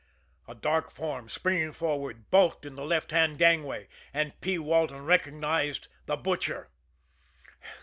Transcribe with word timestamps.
A 0.47 0.55
dark 0.55 0.89
form, 0.89 1.29
springing 1.29 1.73
forward, 1.73 2.31
bulked 2.31 2.65
in 2.65 2.73
the 2.73 2.83
left 2.83 3.11
hand 3.11 3.37
gangway 3.37 3.87
and 4.11 4.33
P. 4.41 4.57
Walton 4.57 5.05
recognized 5.05 5.89
the 6.07 6.17
Butcher. 6.17 6.69